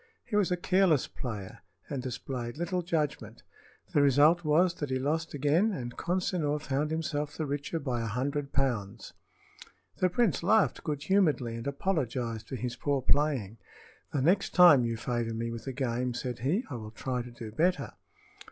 He 0.25 0.35
was 0.35 0.49
a 0.49 0.57
careless 0.57 1.05
player, 1.05 1.59
and 1.87 2.01
displayed 2.01 2.57
little 2.57 2.81
judgment. 2.81 3.43
The 3.93 4.01
result 4.01 4.43
was 4.43 4.73
that 4.79 4.89
he 4.89 4.97
lost 4.97 5.35
again, 5.35 5.71
and 5.73 5.95
Consinor 5.95 6.59
found 6.59 6.89
himself 6.89 7.37
the 7.37 7.45
richer 7.45 7.77
by 7.79 8.01
a 8.01 8.07
hundred 8.07 8.51
pounds. 8.51 9.13
The 9.97 10.09
prince 10.09 10.41
laughed 10.41 10.83
good 10.83 11.03
humoredly 11.03 11.53
and 11.55 11.67
apologized 11.67 12.47
for 12.47 12.55
his 12.55 12.75
poor 12.75 13.03
playing. 13.03 13.59
"The 14.11 14.23
next 14.23 14.55
time 14.55 14.85
you 14.85 14.97
favor 14.97 15.35
me 15.35 15.51
with 15.51 15.67
a 15.67 15.71
game," 15.71 16.15
said 16.15 16.39
he, 16.39 16.63
"I 16.71 16.77
will 16.77 16.89
try 16.89 17.21
to 17.21 17.29
do 17.29 17.51
better." 17.51 17.93